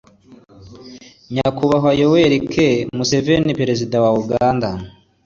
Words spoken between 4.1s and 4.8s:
uganda